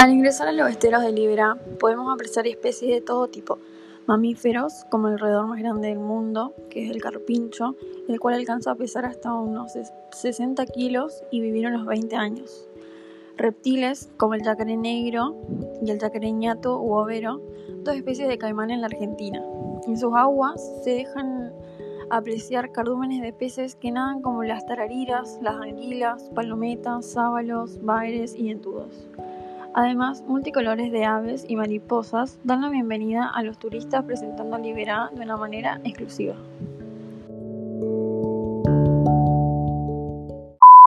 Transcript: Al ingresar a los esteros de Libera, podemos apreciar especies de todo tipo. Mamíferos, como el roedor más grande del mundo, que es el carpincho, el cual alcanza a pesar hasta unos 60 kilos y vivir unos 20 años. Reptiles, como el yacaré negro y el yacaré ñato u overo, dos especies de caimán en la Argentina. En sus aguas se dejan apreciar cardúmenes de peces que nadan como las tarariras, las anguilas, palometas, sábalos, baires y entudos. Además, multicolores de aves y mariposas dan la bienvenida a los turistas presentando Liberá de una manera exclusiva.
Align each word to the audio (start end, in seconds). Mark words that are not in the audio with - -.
Al 0.00 0.14
ingresar 0.14 0.48
a 0.48 0.52
los 0.52 0.70
esteros 0.70 1.02
de 1.02 1.12
Libera, 1.12 1.58
podemos 1.78 2.10
apreciar 2.10 2.46
especies 2.46 2.90
de 2.90 3.02
todo 3.02 3.28
tipo. 3.28 3.58
Mamíferos, 4.06 4.86
como 4.90 5.08
el 5.08 5.18
roedor 5.18 5.46
más 5.46 5.58
grande 5.58 5.88
del 5.88 5.98
mundo, 5.98 6.54
que 6.70 6.86
es 6.86 6.90
el 6.90 7.02
carpincho, 7.02 7.76
el 8.08 8.18
cual 8.18 8.36
alcanza 8.36 8.70
a 8.70 8.76
pesar 8.76 9.04
hasta 9.04 9.34
unos 9.34 9.72
60 10.12 10.64
kilos 10.64 11.22
y 11.30 11.42
vivir 11.42 11.66
unos 11.66 11.84
20 11.84 12.16
años. 12.16 12.66
Reptiles, 13.36 14.08
como 14.16 14.32
el 14.32 14.42
yacaré 14.42 14.78
negro 14.78 15.36
y 15.82 15.90
el 15.90 15.98
yacaré 15.98 16.32
ñato 16.32 16.80
u 16.80 16.94
overo, 16.94 17.42
dos 17.84 17.94
especies 17.94 18.26
de 18.26 18.38
caimán 18.38 18.70
en 18.70 18.80
la 18.80 18.86
Argentina. 18.86 19.44
En 19.86 19.98
sus 19.98 20.14
aguas 20.14 20.62
se 20.82 20.92
dejan 20.94 21.52
apreciar 22.08 22.72
cardúmenes 22.72 23.20
de 23.20 23.34
peces 23.34 23.74
que 23.74 23.92
nadan 23.92 24.22
como 24.22 24.44
las 24.44 24.64
tarariras, 24.64 25.38
las 25.42 25.56
anguilas, 25.56 26.30
palometas, 26.34 27.04
sábalos, 27.04 27.84
baires 27.84 28.34
y 28.34 28.48
entudos. 28.48 29.06
Además, 29.74 30.22
multicolores 30.26 30.90
de 30.90 31.04
aves 31.04 31.44
y 31.48 31.56
mariposas 31.56 32.38
dan 32.44 32.62
la 32.62 32.70
bienvenida 32.70 33.28
a 33.28 33.42
los 33.42 33.58
turistas 33.58 34.04
presentando 34.04 34.58
Liberá 34.58 35.10
de 35.14 35.22
una 35.22 35.36
manera 35.36 35.80
exclusiva. 35.84 36.34